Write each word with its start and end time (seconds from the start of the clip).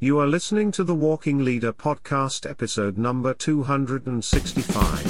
You 0.00 0.20
are 0.20 0.28
listening 0.28 0.70
to 0.72 0.84
the 0.84 0.94
Walking 0.94 1.44
Leader 1.44 1.72
podcast, 1.72 2.48
episode 2.48 2.96
number 2.96 3.34
265. 3.34 5.02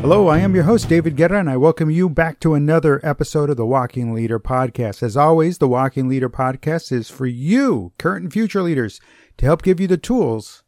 Hello, 0.00 0.28
I 0.28 0.38
am 0.38 0.54
your 0.54 0.64
host, 0.64 0.88
David 0.88 1.16
Guerra, 1.16 1.40
and 1.40 1.50
I 1.50 1.58
welcome 1.58 1.90
you 1.90 2.08
back 2.08 2.40
to 2.40 2.54
another 2.54 2.98
episode 3.02 3.50
of 3.50 3.58
the 3.58 3.66
Walking 3.66 4.14
Leader 4.14 4.40
Podcast. 4.40 5.02
As 5.02 5.14
always, 5.14 5.58
the 5.58 5.68
Walking 5.68 6.08
Leader 6.08 6.30
Podcast 6.30 6.90
is 6.90 7.10
for 7.10 7.26
you, 7.26 7.92
current 7.98 8.22
and 8.22 8.32
future 8.32 8.62
leaders, 8.62 9.02
to 9.36 9.44
help 9.44 9.60
give 9.60 9.80
you 9.80 9.86
the 9.86 9.98
tools 9.98 10.62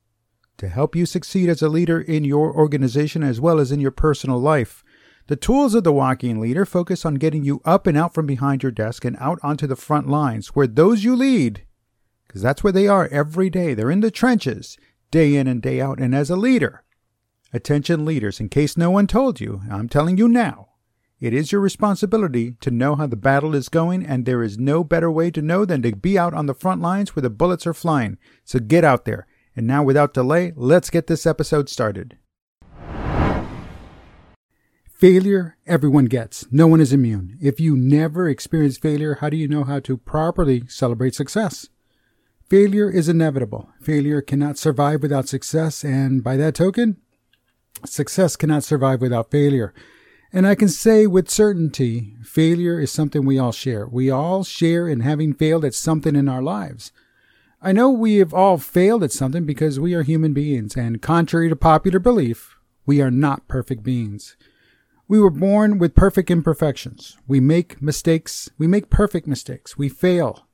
to 0.60 0.68
help 0.68 0.94
you 0.94 1.06
succeed 1.06 1.48
as 1.48 1.62
a 1.62 1.70
leader 1.70 1.98
in 1.98 2.22
your 2.22 2.54
organization 2.54 3.22
as 3.22 3.40
well 3.40 3.58
as 3.58 3.72
in 3.72 3.80
your 3.80 3.90
personal 3.90 4.38
life. 4.38 4.84
The 5.30 5.36
tools 5.36 5.76
of 5.76 5.84
the 5.84 5.92
Walking 5.92 6.40
Leader 6.40 6.66
focus 6.66 7.06
on 7.06 7.14
getting 7.14 7.44
you 7.44 7.60
up 7.64 7.86
and 7.86 7.96
out 7.96 8.12
from 8.12 8.26
behind 8.26 8.64
your 8.64 8.72
desk 8.72 9.04
and 9.04 9.16
out 9.20 9.38
onto 9.44 9.68
the 9.68 9.76
front 9.76 10.08
lines 10.08 10.48
where 10.48 10.66
those 10.66 11.04
you 11.04 11.14
lead, 11.14 11.64
because 12.26 12.42
that's 12.42 12.64
where 12.64 12.72
they 12.72 12.88
are 12.88 13.06
every 13.12 13.48
day, 13.48 13.72
they're 13.72 13.92
in 13.92 14.00
the 14.00 14.10
trenches, 14.10 14.76
day 15.12 15.36
in 15.36 15.46
and 15.46 15.62
day 15.62 15.80
out. 15.80 16.00
And 16.00 16.16
as 16.16 16.30
a 16.30 16.36
leader, 16.36 16.82
Attention 17.52 18.04
leaders, 18.04 18.40
in 18.40 18.48
case 18.48 18.76
no 18.76 18.90
one 18.90 19.06
told 19.06 19.40
you, 19.40 19.60
I'm 19.70 19.88
telling 19.88 20.18
you 20.18 20.26
now. 20.26 20.70
It 21.20 21.32
is 21.32 21.52
your 21.52 21.60
responsibility 21.60 22.56
to 22.60 22.72
know 22.72 22.96
how 22.96 23.06
the 23.06 23.14
battle 23.14 23.54
is 23.54 23.68
going, 23.68 24.04
and 24.04 24.26
there 24.26 24.42
is 24.42 24.58
no 24.58 24.82
better 24.82 25.12
way 25.12 25.30
to 25.30 25.40
know 25.40 25.64
than 25.64 25.80
to 25.82 25.94
be 25.94 26.18
out 26.18 26.34
on 26.34 26.46
the 26.46 26.54
front 26.54 26.82
lines 26.82 27.14
where 27.14 27.22
the 27.22 27.30
bullets 27.30 27.68
are 27.68 27.74
flying. 27.74 28.18
So 28.44 28.58
get 28.58 28.82
out 28.82 29.04
there. 29.04 29.28
And 29.54 29.64
now, 29.64 29.84
without 29.84 30.12
delay, 30.12 30.52
let's 30.56 30.90
get 30.90 31.06
this 31.06 31.24
episode 31.24 31.68
started. 31.68 32.18
Failure, 35.00 35.56
everyone 35.66 36.04
gets. 36.04 36.44
No 36.50 36.66
one 36.66 36.78
is 36.78 36.92
immune. 36.92 37.38
If 37.40 37.58
you 37.58 37.74
never 37.74 38.28
experience 38.28 38.76
failure, 38.76 39.16
how 39.22 39.30
do 39.30 39.36
you 39.38 39.48
know 39.48 39.64
how 39.64 39.80
to 39.80 39.96
properly 39.96 40.64
celebrate 40.68 41.14
success? 41.14 41.70
Failure 42.50 42.90
is 42.90 43.08
inevitable. 43.08 43.70
Failure 43.80 44.20
cannot 44.20 44.58
survive 44.58 45.00
without 45.00 45.26
success, 45.26 45.82
and 45.84 46.22
by 46.22 46.36
that 46.36 46.54
token, 46.54 46.98
Success 47.86 48.36
cannot 48.36 48.62
survive 48.62 49.00
without 49.00 49.30
failure. 49.30 49.72
And 50.34 50.46
I 50.46 50.54
can 50.54 50.68
say 50.68 51.06
with 51.06 51.30
certainty, 51.30 52.14
failure 52.22 52.78
is 52.78 52.92
something 52.92 53.24
we 53.24 53.38
all 53.38 53.52
share. 53.52 53.86
We 53.86 54.10
all 54.10 54.44
share 54.44 54.86
in 54.86 55.00
having 55.00 55.32
failed 55.32 55.64
at 55.64 55.74
something 55.74 56.14
in 56.14 56.28
our 56.28 56.42
lives. 56.42 56.92
I 57.62 57.72
know 57.72 57.88
we 57.88 58.16
have 58.16 58.34
all 58.34 58.58
failed 58.58 59.02
at 59.02 59.12
something 59.12 59.44
because 59.44 59.80
we 59.80 59.94
are 59.94 60.02
human 60.02 60.32
beings, 60.32 60.76
and 60.76 61.02
contrary 61.02 61.48
to 61.48 61.56
popular 61.56 61.98
belief, 61.98 62.56
we 62.84 63.00
are 63.00 63.10
not 63.10 63.48
perfect 63.48 63.82
beings. 63.82 64.36
We 65.10 65.18
were 65.18 65.30
born 65.30 65.78
with 65.78 65.96
perfect 65.96 66.30
imperfections. 66.30 67.18
We 67.26 67.40
make 67.40 67.82
mistakes. 67.82 68.48
We 68.58 68.68
make 68.68 68.90
perfect 68.90 69.26
mistakes. 69.26 69.76
We 69.76 69.88
fail. 69.88 70.46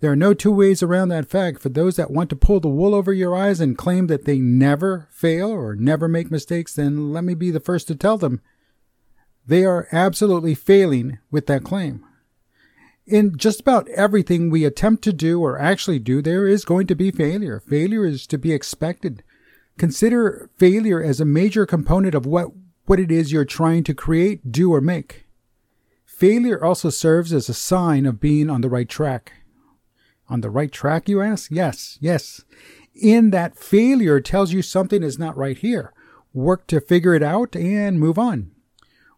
There 0.00 0.10
are 0.10 0.16
no 0.16 0.34
two 0.34 0.50
ways 0.50 0.82
around 0.82 1.10
that 1.10 1.30
fact. 1.30 1.60
For 1.60 1.68
those 1.68 1.94
that 1.94 2.10
want 2.10 2.28
to 2.30 2.34
pull 2.34 2.58
the 2.58 2.66
wool 2.66 2.92
over 2.92 3.12
your 3.12 3.36
eyes 3.36 3.60
and 3.60 3.78
claim 3.78 4.08
that 4.08 4.24
they 4.24 4.40
never 4.40 5.06
fail 5.12 5.48
or 5.48 5.76
never 5.76 6.08
make 6.08 6.28
mistakes, 6.28 6.74
then 6.74 7.12
let 7.12 7.22
me 7.22 7.34
be 7.34 7.52
the 7.52 7.60
first 7.60 7.86
to 7.86 7.94
tell 7.94 8.18
them 8.18 8.40
they 9.46 9.64
are 9.64 9.86
absolutely 9.92 10.56
failing 10.56 11.18
with 11.30 11.46
that 11.46 11.62
claim. 11.62 12.04
In 13.06 13.36
just 13.36 13.60
about 13.60 13.88
everything 13.90 14.50
we 14.50 14.64
attempt 14.64 15.04
to 15.04 15.12
do 15.12 15.40
or 15.40 15.56
actually 15.56 16.00
do, 16.00 16.20
there 16.20 16.48
is 16.48 16.64
going 16.64 16.88
to 16.88 16.96
be 16.96 17.12
failure. 17.12 17.60
Failure 17.60 18.04
is 18.04 18.26
to 18.26 18.38
be 18.38 18.52
expected. 18.52 19.22
Consider 19.78 20.50
failure 20.56 21.00
as 21.00 21.20
a 21.20 21.24
major 21.24 21.64
component 21.64 22.16
of 22.16 22.26
what, 22.26 22.48
what 22.88 22.98
it 22.98 23.10
is 23.10 23.32
you're 23.32 23.44
trying 23.44 23.84
to 23.84 23.94
create, 23.94 24.50
do, 24.50 24.72
or 24.72 24.80
make. 24.80 25.26
Failure 26.04 26.62
also 26.64 26.90
serves 26.90 27.32
as 27.32 27.48
a 27.48 27.54
sign 27.54 28.06
of 28.06 28.20
being 28.20 28.48
on 28.50 28.60
the 28.60 28.68
right 28.68 28.88
track. 28.88 29.32
On 30.28 30.40
the 30.40 30.50
right 30.50 30.72
track, 30.72 31.08
you 31.08 31.22
ask? 31.22 31.50
Yes, 31.50 31.98
yes. 32.00 32.44
In 32.94 33.30
that 33.30 33.56
failure 33.56 34.20
tells 34.20 34.52
you 34.52 34.62
something 34.62 35.02
is 35.02 35.18
not 35.18 35.36
right 35.36 35.56
here. 35.56 35.92
Work 36.32 36.66
to 36.68 36.80
figure 36.80 37.14
it 37.14 37.22
out 37.22 37.54
and 37.54 38.00
move 38.00 38.18
on. 38.18 38.50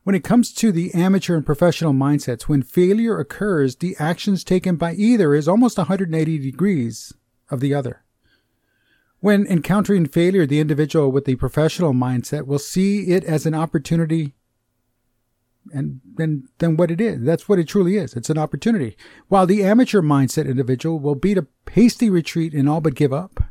When 0.03 0.15
it 0.15 0.25
comes 0.25 0.53
to 0.55 0.73
the 0.73 0.93
amateur 0.95 1.37
and 1.37 1.47
professional 1.47 1.93
mindsets, 1.93 2.43
when 2.43 2.63
failure 2.63 3.19
occurs, 3.19 3.77
the 3.77 3.97
actions 3.99 4.45
taken 4.45 4.77
by 4.77 4.95
either 4.95 5.35
is 5.35 5.49
almost 5.49 5.79
180 5.79 6.39
degrees 6.39 7.13
of 7.51 7.61
the 7.61 7.75
other. 7.75 8.03
When 9.21 9.47
encountering 9.47 10.07
failure, 10.07 10.47
the 10.47 10.61
individual 10.61 11.13
with 11.13 11.27
the 11.27 11.37
professional 11.37 11.93
mindset 11.93 12.47
will 12.47 12.59
see 12.59 13.11
it 13.11 13.23
as 13.25 13.47
an 13.47 13.55
opportunity 13.55 14.35
and 15.73 16.01
then 16.17 16.77
what 16.77 16.91
it 16.91 17.01
is. 17.01 17.23
That's 17.23 17.49
what 17.49 17.59
it 17.59 17.69
truly 17.69 17.97
is. 17.97 18.15
It's 18.15 18.31
an 18.31 18.39
opportunity. 18.39 18.97
While 19.29 19.47
the 19.47 19.63
amateur 19.63 20.01
mindset 20.01 20.49
individual 20.49 20.99
will 20.99 21.15
beat 21.15 21.39
a 21.39 21.47
hasty 21.71 22.09
retreat 22.11 22.55
and 22.55 22.69
all 22.69 22.81
but 22.81 22.95
give 22.95 23.13
up. 23.13 23.45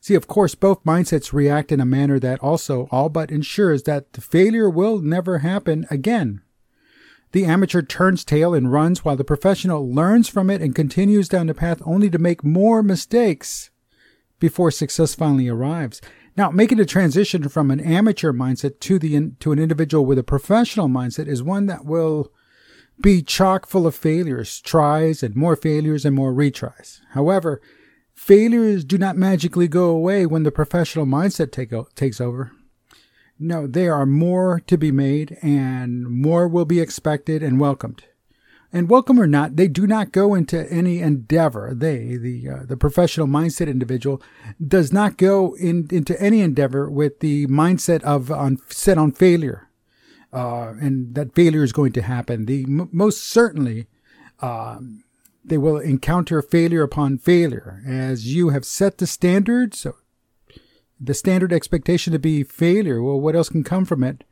See, 0.00 0.14
of 0.14 0.26
course, 0.26 0.54
both 0.54 0.84
mindsets 0.84 1.32
react 1.32 1.72
in 1.72 1.80
a 1.80 1.86
manner 1.86 2.18
that 2.18 2.40
also 2.40 2.88
all 2.90 3.08
but 3.08 3.30
ensures 3.30 3.84
that 3.84 4.12
the 4.12 4.20
failure 4.20 4.68
will 4.68 4.98
never 4.98 5.38
happen 5.38 5.86
again. 5.90 6.42
The 7.32 7.44
amateur 7.44 7.82
turns 7.82 8.24
tail 8.24 8.54
and 8.54 8.72
runs 8.72 9.04
while 9.04 9.16
the 9.16 9.24
professional 9.24 9.92
learns 9.92 10.28
from 10.28 10.50
it 10.50 10.60
and 10.60 10.74
continues 10.74 11.28
down 11.28 11.46
the 11.46 11.54
path 11.54 11.82
only 11.84 12.10
to 12.10 12.18
make 12.18 12.44
more 12.44 12.82
mistakes 12.82 13.70
before 14.38 14.70
success 14.70 15.14
finally 15.14 15.48
arrives. 15.48 16.00
Now, 16.36 16.50
making 16.50 16.80
a 16.80 16.84
transition 16.84 17.48
from 17.48 17.70
an 17.70 17.80
amateur 17.80 18.32
mindset 18.32 18.80
to 18.80 18.98
the 18.98 19.30
to 19.40 19.52
an 19.52 19.58
individual 19.58 20.04
with 20.04 20.18
a 20.18 20.22
professional 20.22 20.88
mindset 20.88 21.28
is 21.28 21.42
one 21.42 21.66
that 21.66 21.84
will 21.84 22.32
be 23.00 23.22
chock 23.22 23.66
full 23.66 23.86
of 23.86 23.94
failures, 23.94 24.60
tries, 24.60 25.22
and 25.22 25.34
more 25.34 25.56
failures 25.56 26.04
and 26.04 26.14
more 26.14 26.32
retries. 26.32 27.00
However, 27.10 27.60
failures 28.14 28.84
do 28.84 28.98
not 28.98 29.16
magically 29.16 29.68
go 29.68 29.90
away 29.90 30.26
when 30.26 30.42
the 30.42 30.50
professional 30.50 31.06
mindset 31.06 31.52
take, 31.52 31.72
takes 31.94 32.20
over. 32.20 32.52
No, 33.38 33.66
there 33.66 33.94
are 33.94 34.06
more 34.06 34.60
to 34.66 34.78
be 34.78 34.90
made, 34.90 35.36
and 35.42 36.08
more 36.08 36.48
will 36.48 36.64
be 36.64 36.80
expected 36.80 37.42
and 37.42 37.60
welcomed 37.60 38.04
and 38.72 38.90
welcome 38.90 39.20
or 39.20 39.26
not, 39.26 39.56
they 39.56 39.68
do 39.68 39.86
not 39.86 40.12
go 40.12 40.34
into 40.34 40.70
any 40.70 41.00
endeavor. 41.00 41.72
They, 41.74 42.16
the 42.16 42.48
uh, 42.48 42.64
the 42.66 42.76
professional 42.76 43.26
mindset 43.26 43.68
individual, 43.68 44.22
does 44.66 44.92
not 44.92 45.16
go 45.16 45.54
in, 45.56 45.88
into 45.90 46.20
any 46.20 46.40
endeavor 46.40 46.90
with 46.90 47.20
the 47.20 47.46
mindset 47.46 48.02
of 48.02 48.30
on 48.30 48.58
set 48.68 48.98
on 48.98 49.12
failure, 49.12 49.68
uh, 50.32 50.74
and 50.80 51.14
that 51.14 51.34
failure 51.34 51.62
is 51.62 51.72
going 51.72 51.92
to 51.92 52.02
happen. 52.02 52.46
The 52.46 52.64
m- 52.64 52.88
most 52.92 53.24
certainly. 53.24 53.86
Um, 54.40 55.02
they 55.48 55.56
will 55.56 55.78
encounter 55.78 56.42
failure 56.42 56.82
upon 56.82 57.18
failure 57.18 57.80
as 57.86 58.34
you 58.34 58.48
have 58.48 58.64
set 58.64 58.98
the 58.98 59.06
standard. 59.06 59.74
So, 59.74 59.94
the 61.00 61.14
standard 61.14 61.52
expectation 61.52 62.12
to 62.12 62.18
be 62.18 62.42
failure. 62.42 63.00
Well, 63.00 63.20
what 63.20 63.36
else 63.36 63.48
can 63.48 63.62
come 63.62 63.84
from 63.84 64.02
it? 64.02 64.24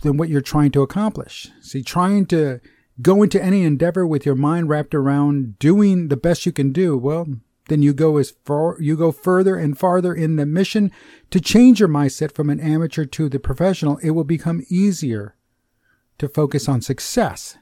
Than 0.00 0.16
what 0.16 0.28
you're 0.28 0.40
trying 0.40 0.70
to 0.72 0.82
accomplish. 0.82 1.48
See, 1.60 1.82
trying 1.82 2.26
to 2.26 2.60
go 3.02 3.22
into 3.22 3.42
any 3.42 3.62
endeavor 3.62 4.06
with 4.06 4.24
your 4.24 4.34
mind 4.34 4.68
wrapped 4.68 4.94
around 4.94 5.58
doing 5.58 6.08
the 6.08 6.16
best 6.16 6.46
you 6.46 6.52
can 6.52 6.72
do, 6.72 6.96
well, 6.96 7.26
then 7.68 7.82
you 7.82 7.92
go 7.92 8.16
as 8.16 8.34
far, 8.44 8.76
you 8.80 8.96
go 8.96 9.12
further 9.12 9.56
and 9.56 9.78
farther 9.78 10.14
in 10.14 10.36
the 10.36 10.46
mission 10.46 10.92
to 11.30 11.40
change 11.40 11.80
your 11.80 11.88
mindset 11.88 12.32
from 12.32 12.48
an 12.48 12.60
amateur 12.60 13.04
to 13.04 13.28
the 13.28 13.40
professional. 13.40 13.98
It 13.98 14.10
will 14.10 14.24
become 14.24 14.64
easier 14.68 15.34
to 16.18 16.28
focus 16.28 16.68
on 16.68 16.80
success. 16.80 17.58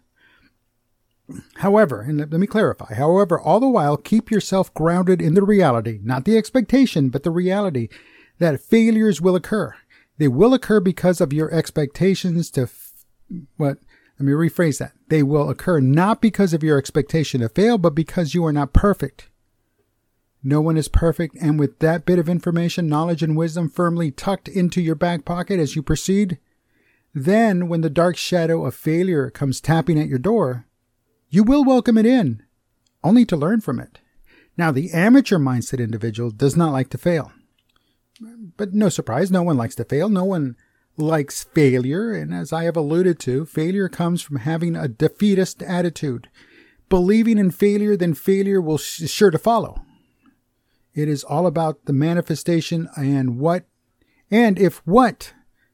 However, 1.57 2.03
and 2.03 2.19
let 2.19 2.33
me 2.33 2.47
clarify, 2.47 2.95
however, 2.95 3.41
all 3.41 3.59
the 3.59 3.69
while 3.69 3.97
keep 3.97 4.31
yourself 4.31 4.73
grounded 4.75 5.23
in 5.23 5.33
the 5.33 5.43
reality, 5.43 5.99
not 6.03 6.27
the 6.27 6.37
expectation, 6.37 7.09
but 7.09 7.23
the 7.23 7.31
reality 7.31 7.89
that 8.39 8.61
failures 8.61 9.23
will 9.23 9.35
occur. 9.35 9.75
They 10.19 10.29
will 10.29 10.55
occur 10.55 10.81
because 10.81 11.21
of 11.21 11.33
your 11.33 11.53
expectations 11.53 12.51
to 12.53 12.63
f- 12.63 12.93
what 13.57 13.79
let 14.19 14.27
me 14.27 14.33
rephrase 14.33 14.79
that. 14.79 14.93
They 15.09 15.23
will 15.23 15.51
occur 15.51 15.81
not 15.81 16.21
because 16.21 16.55
of 16.55 16.63
your 16.63 16.79
expectation 16.79 17.41
to 17.41 17.49
fail, 17.49 17.79
but 17.79 17.95
because 17.95 18.33
you 18.33 18.45
are 18.47 18.53
not 18.53 18.73
perfect. 18.73 19.29
No 20.43 20.61
one 20.61 20.77
is 20.77 20.89
perfect, 20.89 21.37
and 21.41 21.59
with 21.59 21.79
that 21.81 22.05
bit 22.05 22.19
of 22.19 22.29
information, 22.29 22.87
knowledge, 22.87 23.23
and 23.23 23.37
wisdom 23.37 23.69
firmly 23.69 24.11
tucked 24.11 24.47
into 24.47 24.81
your 24.81 24.95
back 24.95 25.25
pocket 25.25 25.59
as 25.59 25.75
you 25.75 25.83
proceed, 25.83 26.39
then 27.15 27.67
when 27.67 27.81
the 27.81 27.91
dark 27.91 28.17
shadow 28.17 28.65
of 28.67 28.75
failure 28.75 29.31
comes 29.31 29.61
tapping 29.61 29.99
at 29.99 30.09
your 30.09 30.19
door, 30.19 30.67
you 31.31 31.43
will 31.43 31.65
welcome 31.65 31.97
it 31.97 32.07
in, 32.07 32.43
only 33.03 33.25
to 33.25 33.37
learn 33.37 33.61
from 33.63 33.81
it. 33.81 34.01
Now, 34.57 34.71
the 34.71 34.93
amateur 34.93 35.39
mindset 35.39 35.81
individual 35.81 36.31
does 36.31 36.57
not 36.57 36.73
like 36.73 36.91
to 36.91 36.99
fail. 36.99 37.33
But 38.57 38.75
no 38.75 38.89
surprise, 38.89 39.31
no 39.31 39.43
one 39.43 39.57
likes 39.57 39.75
to 39.77 39.85
fail. 39.85 40.09
No 40.09 40.25
one 40.25 40.57
likes 40.97 41.45
failure. 41.45 42.13
And 42.13 42.35
as 42.35 42.53
I 42.53 42.65
have 42.65 42.77
alluded 42.77 43.19
to, 43.21 43.45
failure 43.47 43.89
comes 43.89 44.23
from 44.23 44.37
having 44.37 44.77
a 44.77 44.89
defeatist 44.89 45.63
attitude. 45.63 46.29
Believing 46.89 47.39
in 47.39 47.51
failure, 47.51 47.97
then 47.97 48.15
failure 48.15 48.61
will 48.61 48.79
sure 48.79 49.31
to 49.31 49.39
follow. 49.39 49.85
It 50.95 51.09
is 51.09 51.25
all 51.25 51.47
about 51.47 51.87
the 51.87 51.93
manifestation 51.93 52.89
and 52.97 53.39
what, 53.39 53.65
and 54.31 54.59
if 54.59 54.79
what 54.87 55.33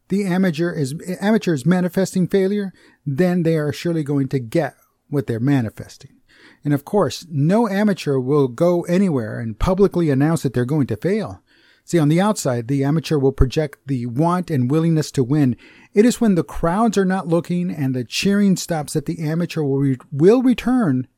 the 0.08 0.24
amateur 0.24 0.72
is 0.72 0.94
amateur 1.20 1.52
is 1.52 1.66
manifesting 1.66 2.26
failure, 2.26 2.72
then 3.04 3.42
they 3.42 3.56
are 3.56 3.72
surely 3.72 4.02
going 4.02 4.28
to 4.28 4.38
get 4.38 4.76
what 5.08 5.26
they're 5.26 5.40
manifesting. 5.40 6.16
And 6.64 6.72
of 6.72 6.84
course, 6.84 7.26
no 7.30 7.68
amateur 7.68 8.18
will 8.18 8.48
go 8.48 8.82
anywhere 8.82 9.38
and 9.38 9.58
publicly 9.58 10.10
announce 10.10 10.42
that 10.42 10.54
they're 10.54 10.64
going 10.64 10.86
to 10.88 10.96
fail. 10.96 11.42
See, 11.90 11.98
on 11.98 12.08
the 12.08 12.20
outside, 12.20 12.68
the 12.68 12.84
amateur 12.84 13.18
will 13.18 13.32
project 13.32 13.80
the 13.84 14.06
want 14.06 14.48
and 14.48 14.70
willingness 14.70 15.10
to 15.10 15.24
win. 15.24 15.56
It 15.92 16.06
is 16.06 16.20
when 16.20 16.36
the 16.36 16.44
crowds 16.44 16.96
are 16.96 17.04
not 17.04 17.26
looking 17.26 17.68
and 17.68 17.96
the 17.96 18.04
cheering 18.04 18.54
stops 18.54 18.92
that 18.92 19.06
the 19.06 19.18
amateur 19.18 19.62
will, 19.64 19.78
re- 19.78 19.96
will 20.12 20.40
return 20.40 21.08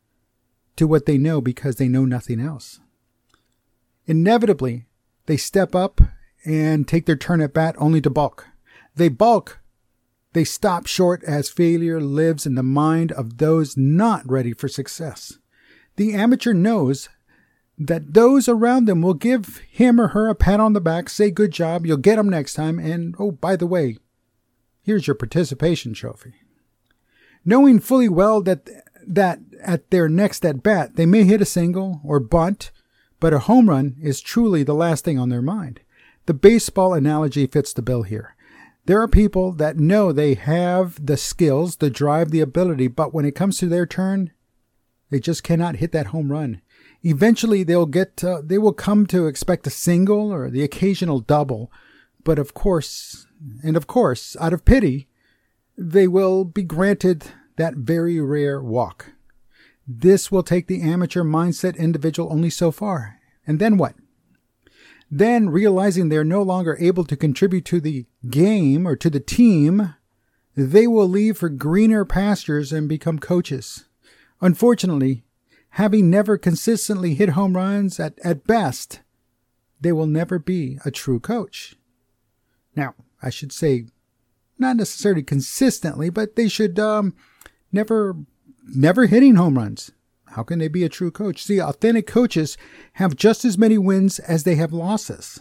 to 0.76 0.86
what 0.86 1.04
they 1.04 1.18
know 1.18 1.42
because 1.42 1.76
they 1.76 1.88
know 1.88 2.06
nothing 2.06 2.40
else. 2.40 2.80
Inevitably, 4.06 4.86
they 5.26 5.36
step 5.36 5.74
up 5.74 6.00
and 6.46 6.88
take 6.88 7.04
their 7.04 7.16
turn 7.16 7.42
at 7.42 7.52
bat 7.52 7.74
only 7.76 8.00
to 8.00 8.08
balk. 8.08 8.46
They 8.96 9.10
balk. 9.10 9.60
They 10.32 10.44
stop 10.44 10.86
short 10.86 11.22
as 11.24 11.50
failure 11.50 12.00
lives 12.00 12.46
in 12.46 12.54
the 12.54 12.62
mind 12.62 13.12
of 13.12 13.36
those 13.36 13.76
not 13.76 14.22
ready 14.26 14.54
for 14.54 14.68
success. 14.68 15.36
The 15.96 16.14
amateur 16.14 16.54
knows 16.54 17.10
that 17.78 18.14
those 18.14 18.48
around 18.48 18.84
them 18.84 19.02
will 19.02 19.14
give 19.14 19.60
him 19.70 20.00
or 20.00 20.08
her 20.08 20.28
a 20.28 20.34
pat 20.34 20.60
on 20.60 20.72
the 20.72 20.80
back, 20.80 21.08
say 21.08 21.30
good 21.30 21.50
job, 21.50 21.86
you'll 21.86 21.96
get 21.96 22.16
them 22.16 22.28
next 22.28 22.54
time, 22.54 22.78
and 22.78 23.14
oh, 23.18 23.32
by 23.32 23.56
the 23.56 23.66
way, 23.66 23.96
here's 24.82 25.06
your 25.06 25.14
participation 25.14 25.94
trophy. 25.94 26.34
Knowing 27.44 27.80
fully 27.80 28.08
well 28.08 28.40
that 28.42 28.68
that 29.04 29.40
at 29.60 29.90
their 29.90 30.08
next 30.08 30.44
at 30.44 30.62
bat 30.62 30.94
they 30.94 31.06
may 31.06 31.24
hit 31.24 31.40
a 31.40 31.46
single 31.46 32.00
or 32.04 32.20
bunt, 32.20 32.70
but 33.18 33.34
a 33.34 33.40
home 33.40 33.68
run 33.68 33.96
is 34.00 34.20
truly 34.20 34.62
the 34.62 34.74
last 34.74 35.04
thing 35.04 35.18
on 35.18 35.28
their 35.28 35.42
mind. 35.42 35.80
The 36.26 36.34
baseball 36.34 36.94
analogy 36.94 37.46
fits 37.48 37.72
the 37.72 37.82
bill 37.82 38.04
here. 38.04 38.36
There 38.86 39.00
are 39.00 39.08
people 39.08 39.52
that 39.52 39.76
know 39.76 40.12
they 40.12 40.34
have 40.34 41.04
the 41.04 41.16
skills, 41.16 41.76
the 41.76 41.90
drive, 41.90 42.30
the 42.30 42.40
ability, 42.40 42.88
but 42.88 43.14
when 43.14 43.24
it 43.24 43.34
comes 43.34 43.58
to 43.58 43.66
their 43.66 43.86
turn, 43.86 44.32
they 45.12 45.20
just 45.20 45.42
cannot 45.42 45.76
hit 45.76 45.92
that 45.92 46.06
home 46.06 46.32
run. 46.32 46.62
Eventually, 47.02 47.62
they'll 47.62 47.84
get 47.84 48.16
to, 48.16 48.40
they 48.42 48.56
will 48.56 48.72
come 48.72 49.06
to 49.08 49.26
expect 49.26 49.66
a 49.66 49.70
single 49.70 50.32
or 50.32 50.48
the 50.48 50.62
occasional 50.62 51.20
double, 51.20 51.70
but 52.24 52.38
of 52.38 52.54
course, 52.54 53.26
and 53.62 53.76
of 53.76 53.86
course, 53.86 54.38
out 54.40 54.54
of 54.54 54.64
pity, 54.64 55.08
they 55.76 56.08
will 56.08 56.46
be 56.46 56.62
granted 56.62 57.26
that 57.56 57.74
very 57.74 58.22
rare 58.22 58.62
walk. 58.62 59.12
This 59.86 60.32
will 60.32 60.42
take 60.42 60.66
the 60.66 60.80
amateur 60.80 61.22
mindset 61.22 61.76
individual 61.76 62.32
only 62.32 62.48
so 62.48 62.70
far. 62.70 63.20
And 63.46 63.58
then 63.58 63.76
what? 63.76 63.94
Then, 65.10 65.50
realizing 65.50 66.08
they're 66.08 66.24
no 66.24 66.40
longer 66.40 66.78
able 66.80 67.04
to 67.04 67.16
contribute 67.18 67.66
to 67.66 67.82
the 67.82 68.06
game 68.30 68.88
or 68.88 68.96
to 68.96 69.10
the 69.10 69.20
team, 69.20 69.94
they 70.56 70.86
will 70.86 71.08
leave 71.08 71.36
for 71.36 71.50
greener 71.50 72.06
pastures 72.06 72.72
and 72.72 72.88
become 72.88 73.18
coaches. 73.18 73.84
Unfortunately, 74.42 75.22
having 75.70 76.10
never 76.10 76.36
consistently 76.36 77.14
hit 77.14 77.30
home 77.30 77.56
runs 77.56 77.98
at, 78.00 78.18
at 78.24 78.44
best, 78.44 79.00
they 79.80 79.92
will 79.92 80.08
never 80.08 80.38
be 80.38 80.78
a 80.84 80.90
true 80.90 81.20
coach. 81.20 81.76
Now, 82.74 82.94
I 83.22 83.30
should 83.30 83.52
say, 83.52 83.86
not 84.58 84.76
necessarily 84.76 85.22
consistently, 85.22 86.10
but 86.10 86.34
they 86.34 86.48
should 86.48 86.78
um, 86.80 87.14
never, 87.70 88.16
never 88.64 89.06
hitting 89.06 89.36
home 89.36 89.56
runs. 89.56 89.92
How 90.26 90.42
can 90.42 90.58
they 90.58 90.68
be 90.68 90.82
a 90.82 90.88
true 90.88 91.10
coach? 91.10 91.44
See, 91.44 91.60
authentic 91.60 92.06
coaches 92.06 92.56
have 92.94 93.14
just 93.14 93.44
as 93.44 93.56
many 93.56 93.78
wins 93.78 94.18
as 94.18 94.42
they 94.42 94.56
have 94.56 94.72
losses. 94.72 95.40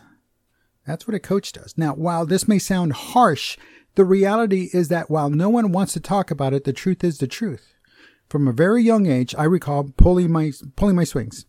That's 0.85 1.07
what 1.07 1.15
a 1.15 1.19
coach 1.19 1.53
does. 1.53 1.75
Now, 1.75 1.95
while 1.95 2.25
this 2.25 2.47
may 2.47 2.59
sound 2.59 2.93
harsh, 2.93 3.57
the 3.95 4.05
reality 4.05 4.69
is 4.73 4.89
that 4.89 5.09
while 5.09 5.29
no 5.29 5.49
one 5.49 5.71
wants 5.71 5.93
to 5.93 5.99
talk 5.99 6.29
about 6.29 6.53
it, 6.53 6.65
the 6.65 6.73
truth 6.73 7.03
is 7.03 7.17
the 7.17 7.27
truth. 7.27 7.73
From 8.31 8.47
a 8.47 8.53
very 8.53 8.81
young 8.81 9.07
age, 9.07 9.35
I 9.37 9.43
recall 9.43 9.91
pulling 9.97 10.31
my 10.31 10.53
pulling 10.77 10.95
my 10.95 11.03
swings, 11.03 11.45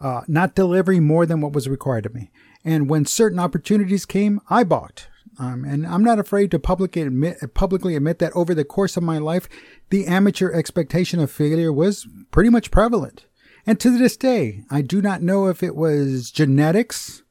uh, 0.00 0.22
not 0.26 0.54
delivering 0.54 1.04
more 1.04 1.26
than 1.26 1.42
what 1.42 1.52
was 1.52 1.68
required 1.68 2.06
of 2.06 2.14
me. 2.14 2.30
And 2.64 2.88
when 2.88 3.04
certain 3.04 3.38
opportunities 3.38 4.06
came, 4.06 4.40
I 4.48 4.64
balked. 4.64 5.10
Um, 5.38 5.62
and 5.66 5.86
I'm 5.86 6.02
not 6.02 6.18
afraid 6.18 6.50
to 6.52 6.58
publicly 6.58 7.02
admit, 7.02 7.36
publicly 7.52 7.96
admit 7.96 8.18
that 8.20 8.32
over 8.34 8.54
the 8.54 8.64
course 8.64 8.96
of 8.96 9.02
my 9.02 9.18
life, 9.18 9.46
the 9.90 10.06
amateur 10.06 10.50
expectation 10.50 11.20
of 11.20 11.30
failure 11.30 11.70
was 11.70 12.08
pretty 12.30 12.48
much 12.48 12.70
prevalent. 12.70 13.26
And 13.66 13.78
to 13.80 13.98
this 13.98 14.16
day, 14.16 14.64
I 14.70 14.80
do 14.80 15.02
not 15.02 15.20
know 15.20 15.48
if 15.48 15.62
it 15.62 15.76
was 15.76 16.30
genetics, 16.30 17.24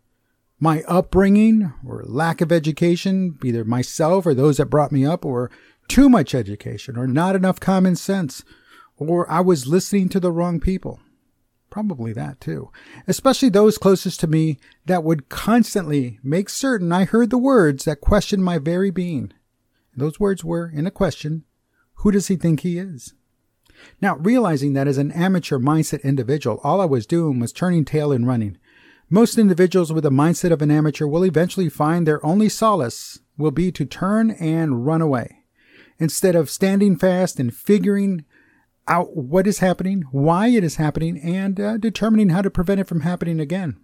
my 0.60 0.84
upbringing, 0.88 1.74
or 1.84 2.04
lack 2.06 2.40
of 2.40 2.52
education, 2.52 3.40
either 3.44 3.66
myself 3.66 4.28
or 4.28 4.36
those 4.36 4.58
that 4.58 4.68
brought 4.68 4.92
me 4.92 5.08
up, 5.08 5.26
or 5.26 5.50
too 5.88 6.08
much 6.08 6.36
education, 6.36 6.98
or 6.98 7.08
not 7.08 7.36
enough 7.36 7.60
common 7.60 7.96
sense, 7.96 8.44
or 9.10 9.30
I 9.32 9.40
was 9.40 9.66
listening 9.66 10.10
to 10.10 10.20
the 10.20 10.32
wrong 10.32 10.60
people. 10.60 11.00
Probably 11.72 12.14
that 12.14 12.40
too. 12.40 12.70
Especially 13.08 13.50
those 13.50 13.78
closest 13.78 14.20
to 14.20 14.28
me 14.28 14.60
that 14.86 15.04
would 15.04 15.30
constantly 15.30 16.20
make 16.22 16.50
certain 16.50 16.92
I 16.92 17.06
heard 17.06 17.30
the 17.30 17.38
words 17.38 17.86
that 17.86 18.02
questioned 18.02 18.44
my 18.44 18.60
very 18.60 18.92
being. 18.92 19.32
Those 19.96 20.20
words 20.20 20.44
were, 20.44 20.70
in 20.70 20.86
a 20.86 20.92
question, 20.92 21.46
who 21.96 22.12
does 22.12 22.28
he 22.28 22.36
think 22.36 22.60
he 22.60 22.78
is? 22.78 23.14
Now, 24.02 24.18
realizing 24.18 24.74
that 24.74 24.88
as 24.88 24.98
an 24.98 25.12
amateur 25.12 25.58
mindset 25.58 26.04
individual, 26.04 26.60
all 26.64 26.80
I 26.80 26.86
was 26.86 27.08
doing 27.08 27.40
was 27.40 27.52
turning 27.52 27.86
tail 27.86 28.12
and 28.12 28.28
running. 28.28 28.58
Most 29.10 29.40
individuals 29.40 29.92
with 29.92 30.04
the 30.04 30.12
mindset 30.12 30.52
of 30.52 30.62
an 30.62 30.72
amateur 30.72 31.08
will 31.08 31.26
eventually 31.26 31.70
find 31.70 32.06
their 32.06 32.24
only 32.26 32.50
solace 32.50 33.20
will 33.38 33.52
be 33.52 33.72
to 33.72 33.86
turn 33.86 34.32
and 34.32 34.86
run 34.86 35.02
away. 35.02 35.44
Instead 35.98 36.36
of 36.36 36.50
standing 36.50 36.96
fast 36.96 37.40
and 37.40 37.54
figuring 37.54 38.26
out 38.92 39.16
what 39.16 39.48
is 39.48 39.60
happening, 39.60 40.04
why 40.12 40.48
it 40.50 40.66
is 40.66 40.76
happening, 40.76 41.18
and 41.18 41.60
uh, 41.60 41.78
determining 41.78 42.30
how 42.30 42.42
to 42.42 42.52
prevent 42.52 42.82
it 42.82 42.88
from 42.88 43.02
happening 43.02 43.40
again. 43.40 43.80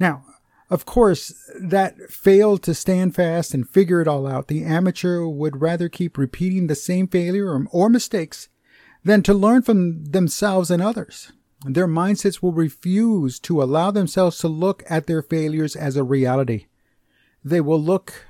Now, 0.00 0.24
of 0.70 0.86
course, 0.86 1.34
that 1.60 2.10
failed 2.10 2.62
to 2.62 2.74
stand 2.74 3.14
fast 3.14 3.52
and 3.52 3.68
figure 3.68 4.00
it 4.00 4.08
all 4.08 4.26
out. 4.26 4.48
The 4.48 4.64
amateur 4.64 5.26
would 5.26 5.60
rather 5.60 5.90
keep 5.90 6.16
repeating 6.16 6.66
the 6.66 6.74
same 6.74 7.06
failure 7.06 7.50
or, 7.50 7.66
or 7.70 7.90
mistakes 7.90 8.48
than 9.04 9.22
to 9.24 9.34
learn 9.34 9.60
from 9.60 10.06
themselves 10.06 10.70
and 10.70 10.82
others. 10.82 11.32
Their 11.66 11.86
mindsets 11.86 12.42
will 12.42 12.52
refuse 12.52 13.38
to 13.40 13.62
allow 13.62 13.90
themselves 13.90 14.38
to 14.38 14.48
look 14.48 14.82
at 14.88 15.06
their 15.06 15.22
failures 15.22 15.76
as 15.76 15.96
a 15.96 16.02
reality. 16.02 16.66
They 17.44 17.60
will 17.60 17.80
look 17.80 18.26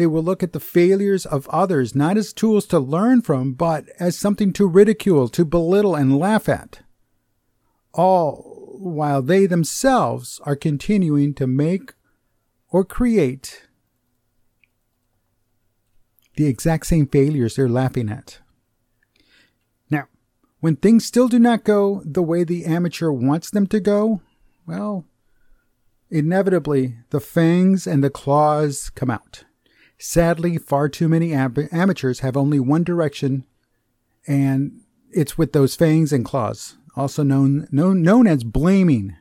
they 0.00 0.06
will 0.06 0.22
look 0.22 0.42
at 0.42 0.54
the 0.54 0.60
failures 0.60 1.26
of 1.26 1.46
others 1.48 1.94
not 1.94 2.16
as 2.16 2.32
tools 2.32 2.64
to 2.64 2.78
learn 2.78 3.20
from, 3.20 3.52
but 3.52 3.84
as 3.98 4.16
something 4.16 4.50
to 4.54 4.66
ridicule, 4.66 5.28
to 5.28 5.44
belittle, 5.44 5.94
and 5.94 6.18
laugh 6.18 6.48
at. 6.48 6.80
All 7.92 8.78
while 8.78 9.20
they 9.20 9.44
themselves 9.44 10.40
are 10.46 10.56
continuing 10.56 11.34
to 11.34 11.46
make 11.46 11.92
or 12.70 12.82
create 12.82 13.68
the 16.36 16.46
exact 16.46 16.86
same 16.86 17.06
failures 17.06 17.56
they're 17.56 17.68
laughing 17.68 18.08
at. 18.08 18.38
Now, 19.90 20.08
when 20.60 20.76
things 20.76 21.04
still 21.04 21.28
do 21.28 21.38
not 21.38 21.62
go 21.62 22.00
the 22.06 22.22
way 22.22 22.42
the 22.42 22.64
amateur 22.64 23.10
wants 23.10 23.50
them 23.50 23.66
to 23.66 23.80
go, 23.80 24.22
well, 24.66 25.04
inevitably 26.08 26.96
the 27.10 27.20
fangs 27.20 27.86
and 27.86 28.02
the 28.02 28.08
claws 28.08 28.88
come 28.88 29.10
out. 29.10 29.44
Sadly, 30.02 30.56
far 30.56 30.88
too 30.88 31.10
many 31.10 31.34
am- 31.34 31.68
amateurs 31.70 32.20
have 32.20 32.34
only 32.34 32.58
one 32.58 32.82
direction, 32.82 33.44
and 34.26 34.80
it's 35.10 35.36
with 35.36 35.52
those 35.52 35.76
fangs 35.76 36.10
and 36.10 36.24
claws, 36.24 36.78
also 36.96 37.22
known 37.22 37.68
known, 37.70 38.00
known 38.00 38.26
as 38.26 38.42
blaming 38.42 39.14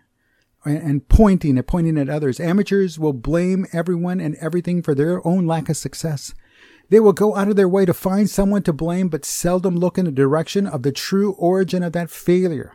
and, 0.64 0.78
and 0.78 1.10
pointing 1.10 1.58
and 1.58 1.68
pointing 1.68 1.98
at 1.98 2.08
others. 2.08 2.40
Amateurs 2.40 2.98
will 2.98 3.12
blame 3.12 3.66
everyone 3.74 4.22
and 4.22 4.36
everything 4.36 4.82
for 4.82 4.96
their 4.96 5.26
own 5.28 5.46
lack 5.46 5.68
of 5.68 5.76
success. 5.76 6.34
They 6.88 7.02
will 7.02 7.12
go 7.12 7.36
out 7.36 7.50
of 7.50 7.58
their 7.58 7.68
way 7.68 7.86
to 7.86 7.94
find 7.94 8.30
someone 8.30 8.64
to 8.64 8.72
blame, 8.72 9.10
but 9.10 9.26
seldom 9.26 9.76
look 9.76 9.98
in 9.98 10.06
the 10.06 10.12
direction 10.12 10.66
of 10.66 10.84
the 10.84 10.94
true 10.94 11.34
origin 11.34 11.84
of 11.84 11.92
that 11.92 12.10
failure. 12.10 12.72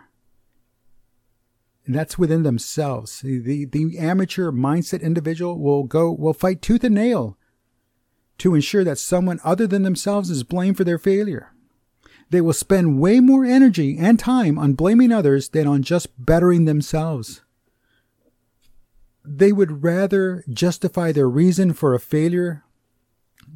And 1.87 1.95
that's 1.95 2.19
within 2.19 2.43
themselves. 2.43 3.21
The, 3.21 3.39
the, 3.39 3.65
the 3.65 3.99
amateur 3.99 4.51
mindset 4.51 5.01
individual 5.01 5.59
will 5.59 5.85
go, 5.85 6.13
will 6.13 6.35
fight 6.35 6.61
tooth 6.61 6.85
and 6.85 6.95
nail 6.95 7.39
to 8.39 8.55
ensure 8.55 8.85
that 8.85 8.99
someone 8.99 9.41
other 9.45 9.67
than 9.67 9.83
themselves 9.83 10.31
is 10.31 10.43
blamed 10.43 10.77
for 10.77 10.85
their 10.85 10.99
failure. 10.99 11.53
They 12.31 12.41
will 12.41 12.53
spend 12.53 13.01
way 13.01 13.21
more 13.21 13.45
energy 13.45 13.97
and 13.99 14.19
time 14.19 14.59
on 14.59 14.75
blaming 14.75 15.13
others 15.13 15.49
than 15.51 15.67
on 15.67 15.83
just 15.83 16.09
bettering 16.19 16.65
themselves. 16.65 17.43
They 19.25 19.53
would 19.53 19.85
rather 19.85 20.45
justify 20.49 21.13
their 21.13 21.29
reason 21.29 21.73
for 21.73 21.95
a 21.95 22.01
failure 22.01 22.65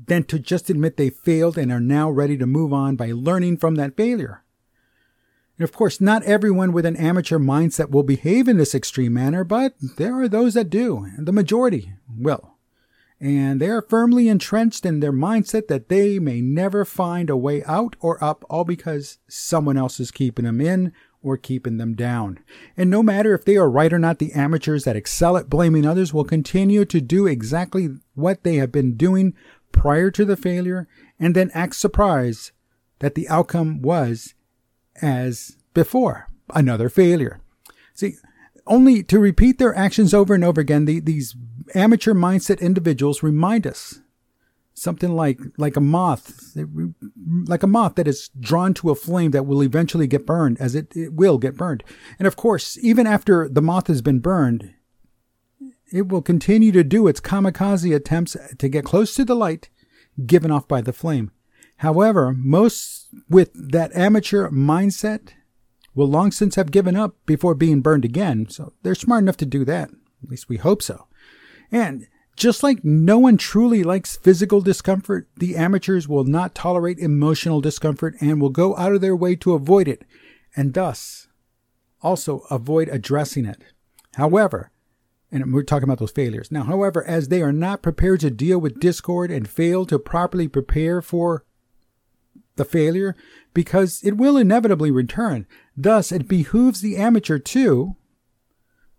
than 0.06 0.24
to 0.24 0.38
just 0.38 0.70
admit 0.70 0.96
they 0.96 1.10
failed 1.10 1.58
and 1.58 1.72
are 1.72 1.80
now 1.80 2.10
ready 2.10 2.36
to 2.38 2.46
move 2.46 2.72
on 2.72 2.96
by 2.96 3.12
learning 3.12 3.58
from 3.58 3.74
that 3.74 3.96
failure. 3.96 4.42
And 5.58 5.64
of 5.64 5.72
course, 5.72 6.00
not 6.00 6.22
everyone 6.22 6.72
with 6.72 6.86
an 6.86 6.96
amateur 6.96 7.38
mindset 7.38 7.90
will 7.90 8.04
behave 8.04 8.48
in 8.48 8.58
this 8.58 8.74
extreme 8.74 9.12
manner, 9.12 9.44
but 9.44 9.74
there 9.96 10.14
are 10.20 10.28
those 10.28 10.54
that 10.54 10.70
do, 10.70 10.98
and 11.16 11.26
the 11.26 11.32
majority 11.32 11.92
will. 12.08 12.57
And 13.20 13.60
they 13.60 13.68
are 13.68 13.82
firmly 13.82 14.28
entrenched 14.28 14.86
in 14.86 15.00
their 15.00 15.12
mindset 15.12 15.66
that 15.68 15.88
they 15.88 16.18
may 16.18 16.40
never 16.40 16.84
find 16.84 17.28
a 17.28 17.36
way 17.36 17.64
out 17.64 17.96
or 18.00 18.22
up, 18.22 18.44
all 18.48 18.64
because 18.64 19.18
someone 19.28 19.76
else 19.76 19.98
is 19.98 20.10
keeping 20.10 20.44
them 20.44 20.60
in 20.60 20.92
or 21.20 21.36
keeping 21.36 21.78
them 21.78 21.94
down. 21.94 22.38
And 22.76 22.88
no 22.90 23.02
matter 23.02 23.34
if 23.34 23.44
they 23.44 23.56
are 23.56 23.68
right 23.68 23.92
or 23.92 23.98
not, 23.98 24.20
the 24.20 24.32
amateurs 24.32 24.84
that 24.84 24.94
excel 24.94 25.36
at 25.36 25.50
blaming 25.50 25.84
others 25.84 26.14
will 26.14 26.24
continue 26.24 26.84
to 26.84 27.00
do 27.00 27.26
exactly 27.26 27.88
what 28.14 28.44
they 28.44 28.56
have 28.56 28.70
been 28.70 28.96
doing 28.96 29.34
prior 29.72 30.12
to 30.12 30.24
the 30.24 30.36
failure 30.36 30.86
and 31.18 31.34
then 31.34 31.50
act 31.54 31.74
surprised 31.74 32.52
that 33.00 33.16
the 33.16 33.28
outcome 33.28 33.82
was 33.82 34.34
as 35.02 35.56
before 35.74 36.28
another 36.54 36.88
failure. 36.88 37.40
See, 37.94 38.14
only 38.66 39.02
to 39.04 39.18
repeat 39.18 39.58
their 39.58 39.74
actions 39.74 40.14
over 40.14 40.34
and 40.34 40.44
over 40.44 40.60
again, 40.60 40.84
the, 40.84 41.00
these 41.00 41.34
amateur 41.74 42.14
mindset 42.14 42.60
individuals 42.60 43.22
remind 43.22 43.66
us 43.66 44.00
something 44.78 45.14
like 45.14 45.40
like 45.56 45.76
a 45.76 45.80
moth 45.80 46.56
like 47.46 47.62
a 47.62 47.66
moth 47.66 47.96
that 47.96 48.08
is 48.08 48.30
drawn 48.38 48.72
to 48.72 48.90
a 48.90 48.94
flame 48.94 49.32
that 49.32 49.46
will 49.46 49.62
eventually 49.62 50.06
get 50.06 50.26
burned 50.26 50.58
as 50.60 50.74
it, 50.74 50.94
it 50.96 51.12
will 51.12 51.38
get 51.38 51.56
burned. 51.56 51.82
And 52.18 52.26
of 52.26 52.36
course 52.36 52.78
even 52.78 53.06
after 53.06 53.48
the 53.48 53.62
moth 53.62 53.88
has 53.88 54.02
been 54.02 54.20
burned 54.20 54.74
it 55.90 56.08
will 56.08 56.22
continue 56.22 56.70
to 56.72 56.84
do 56.84 57.08
its 57.08 57.20
kamikaze 57.20 57.94
attempts 57.94 58.36
to 58.58 58.68
get 58.68 58.84
close 58.84 59.14
to 59.14 59.24
the 59.24 59.34
light 59.34 59.68
given 60.26 60.50
off 60.50 60.68
by 60.68 60.80
the 60.80 60.92
flame. 60.92 61.30
However 61.78 62.32
most 62.32 63.08
with 63.28 63.50
that 63.54 63.94
amateur 63.94 64.48
mindset 64.50 65.30
will 65.94 66.08
long 66.08 66.30
since 66.30 66.54
have 66.54 66.70
given 66.70 66.94
up 66.94 67.16
before 67.26 67.54
being 67.54 67.80
burned 67.80 68.04
again. 68.04 68.48
So 68.48 68.74
they're 68.82 68.94
smart 68.94 69.22
enough 69.22 69.38
to 69.38 69.46
do 69.46 69.64
that. 69.64 69.90
At 70.22 70.30
least 70.30 70.48
we 70.48 70.56
hope 70.56 70.82
so 70.82 71.08
and 71.70 72.06
just 72.36 72.62
like 72.62 72.84
no 72.84 73.18
one 73.18 73.36
truly 73.36 73.82
likes 73.82 74.16
physical 74.16 74.60
discomfort, 74.60 75.28
the 75.36 75.56
amateurs 75.56 76.08
will 76.08 76.24
not 76.24 76.54
tolerate 76.54 76.98
emotional 76.98 77.60
discomfort 77.60 78.14
and 78.20 78.40
will 78.40 78.50
go 78.50 78.76
out 78.76 78.92
of 78.92 79.00
their 79.00 79.16
way 79.16 79.34
to 79.36 79.54
avoid 79.54 79.88
it, 79.88 80.04
and 80.54 80.74
thus 80.74 81.26
also 82.00 82.44
avoid 82.50 82.88
addressing 82.88 83.44
it. 83.44 83.60
However, 84.14 84.70
and 85.30 85.52
we're 85.52 85.62
talking 85.62 85.84
about 85.84 85.98
those 85.98 86.12
failures. 86.12 86.50
Now, 86.50 86.62
however, 86.62 87.04
as 87.04 87.28
they 87.28 87.42
are 87.42 87.52
not 87.52 87.82
prepared 87.82 88.20
to 88.20 88.30
deal 88.30 88.58
with 88.58 88.80
discord 88.80 89.30
and 89.30 89.48
fail 89.48 89.84
to 89.86 89.98
properly 89.98 90.48
prepare 90.48 91.02
for 91.02 91.44
the 92.56 92.64
failure, 92.64 93.14
because 93.52 94.00
it 94.02 94.16
will 94.16 94.36
inevitably 94.36 94.90
return, 94.90 95.46
thus 95.76 96.10
it 96.10 96.28
behooves 96.28 96.80
the 96.80 96.96
amateur 96.96 97.38
to 97.38 97.96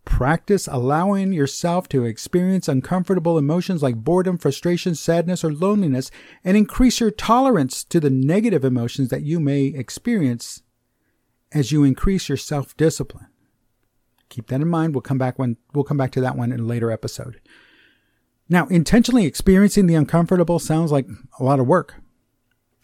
Practice 0.09 0.67
allowing 0.67 1.31
yourself 1.31 1.87
to 1.89 2.03
experience 2.03 2.67
uncomfortable 2.67 3.37
emotions 3.37 3.83
like 3.83 3.95
boredom, 3.95 4.39
frustration, 4.39 4.95
sadness, 4.95 5.43
or 5.43 5.53
loneliness, 5.53 6.09
and 6.43 6.57
increase 6.57 6.99
your 6.99 7.11
tolerance 7.11 7.83
to 7.85 7.99
the 7.99 8.09
negative 8.09 8.65
emotions 8.65 9.09
that 9.09 9.21
you 9.21 9.39
may 9.39 9.65
experience 9.67 10.63
as 11.53 11.71
you 11.71 11.83
increase 11.83 12.27
your 12.27 12.39
self 12.39 12.75
discipline. 12.75 13.27
Keep 14.29 14.47
that 14.47 14.61
in 14.61 14.67
mind. 14.67 14.93
We'll 14.93 15.01
come 15.03 15.19
back 15.19 15.37
when 15.37 15.57
we'll 15.73 15.85
come 15.85 15.95
back 15.97 16.11
to 16.13 16.21
that 16.21 16.35
one 16.35 16.51
in 16.51 16.59
a 16.61 16.65
later 16.65 16.91
episode. 16.91 17.39
Now, 18.49 18.65
intentionally 18.67 19.25
experiencing 19.25 19.85
the 19.85 19.95
uncomfortable 19.95 20.57
sounds 20.57 20.91
like 20.91 21.05
a 21.39 21.43
lot 21.43 21.59
of 21.59 21.67
work. 21.67 21.95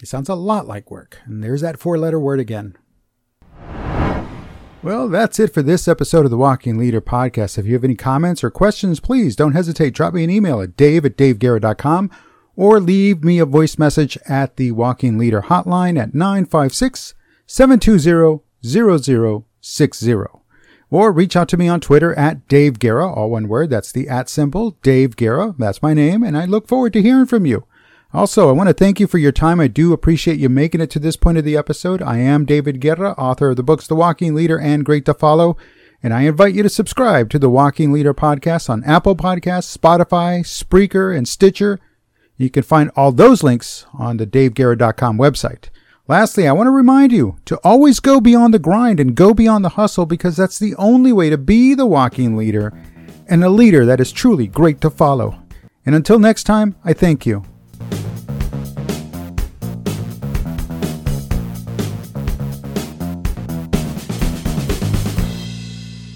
It 0.01 0.08
sounds 0.08 0.29
a 0.29 0.36
lot 0.36 0.67
like 0.67 0.91
work. 0.91 1.20
And 1.25 1.44
there's 1.44 1.62
that 1.62 1.79
four 1.79 1.98
letter 1.98 2.20
word 2.20 2.39
again 2.39 2.77
well, 4.86 5.10
that's 5.10 5.39
it 5.39 5.51
for 5.51 5.63
this 5.63 5.88
episode 5.88 6.25
of 6.25 6.32
the 6.32 6.38
Walking 6.38 6.77
Leader 6.77 7.01
podcast. 7.01 7.58
If 7.58 7.65
you 7.65 7.74
have 7.74 7.84
any 7.84 7.96
comments 7.96 8.44
or 8.44 8.51
questions, 8.51 9.00
please 9.00 9.36
don't 9.36 9.54
hesitate. 9.54 9.96
Drop 9.96 10.13
me 10.13 10.24
an 10.24 10.30
email 10.30 10.62
at 10.62 10.77
dave 10.77 11.06
at 11.06 11.18
daveguerra.com 11.18 12.12
or 12.56 12.80
leave 12.80 13.24
me 13.24 13.39
a 13.39 13.48
voice 13.48 13.80
message 13.80 14.15
at 14.27 14.58
the 14.58 14.72
Walking 14.74 15.18
Leader 15.18 15.42
hotline 15.42 16.00
at 16.00 16.13
956 16.13 17.15
720 17.48 18.44
0060. 18.63 20.13
Or 20.92 21.12
reach 21.12 21.36
out 21.36 21.50
to 21.50 21.58
me 21.58 21.68
on 21.68 21.82
Twitter 21.82 22.13
at 22.13 22.48
Dave 22.48 22.77
Guerra, 22.77 23.12
all 23.12 23.32
one 23.32 23.48
word. 23.48 23.72
That's 23.72 23.92
the 23.92 24.08
at 24.08 24.30
symbol, 24.30 24.77
Dave 24.84 25.15
Guerra. 25.15 25.56
That's 25.58 25.82
my 25.82 25.96
name, 25.96 26.22
and 26.22 26.38
I 26.38 26.46
look 26.46 26.68
forward 26.68 26.94
to 26.94 27.01
hearing 27.01 27.25
from 27.25 27.48
you. 27.48 27.65
Also, 28.15 28.48
I 28.48 28.53
want 28.53 28.69
to 28.69 28.74
thank 28.74 29.01
you 29.01 29.07
for 29.07 29.17
your 29.17 29.34
time. 29.34 29.60
I 29.60 29.67
do 29.67 29.91
appreciate 29.91 30.39
you 30.39 30.48
making 30.48 30.79
it 30.79 30.89
to 30.91 31.00
this 31.00 31.17
point 31.17 31.38
of 31.38 31.43
the 31.43 31.57
episode. 31.57 32.01
I 32.01 32.19
am 32.19 32.45
David 32.45 32.79
Guerra, 32.79 33.12
author 33.17 33.50
of 33.50 33.57
the 33.57 33.63
books 33.63 33.88
The 33.88 33.95
Walking 33.95 34.34
Leader 34.34 34.57
and 34.57 34.86
Great 34.86 35.03
to 35.07 35.13
Follow, 35.13 35.57
and 36.01 36.13
I 36.13 36.22
invite 36.22 36.55
you 36.55 36.63
to 36.63 36.69
subscribe 36.69 37.29
to 37.31 37.39
the 37.39 37.50
Walking 37.50 37.91
Leader 37.91 38.13
podcast 38.13 38.69
on 38.69 38.86
Apple 38.86 39.17
Podcasts, 39.17 39.77
Spotify, 39.77 40.45
Spreaker, 40.45 41.13
and 41.13 41.27
Stitcher. 41.27 41.77
You 42.38 42.50
can 42.50 42.63
find 42.63 42.89
all 42.95 43.12
those 43.12 43.43
links 43.43 43.86
on 43.93 44.15
the 44.15 44.25
daveguerra.com 44.25 45.17
website. 45.17 45.65
Lastly, 46.07 46.48
I 46.48 46.53
want 46.53 46.67
to 46.67 46.72
remind 46.72 47.12
you 47.12 47.36
to 47.43 47.60
always 47.65 48.00
go 48.00 48.22
beyond 48.22 48.53
the 48.53 48.60
grind 48.60 49.01
and 49.01 49.13
go 49.13 49.34
beyond 49.34 49.65
the 49.65 49.69
hustle 49.69 50.05
because 50.05 50.38
that's 50.38 50.57
the 50.57 50.74
only 50.75 51.12
way 51.12 51.29
to 51.29 51.38
be 51.38 51.74
the 51.74 51.86
walking 51.86 52.38
leader 52.38 52.72
and 53.27 53.43
a 53.43 53.50
leader 53.50 53.86
that 53.86 54.00
is 54.00 54.13
truly 54.13 54.48
great 54.48 54.79
to 54.79 54.89
follow. 54.89 55.38
And 55.86 55.93
until 55.93 56.17
next 56.17 56.45
time, 56.45 56.77
I 56.86 56.93
thank 56.93 57.25
you. 57.25 57.43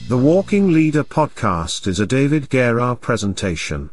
The 0.09 0.17
Walking 0.17 0.73
Leader 0.73 1.03
podcast 1.03 1.85
is 1.85 1.99
a 1.99 2.07
David 2.07 2.49
Guerra 2.49 2.95
presentation. 2.95 3.91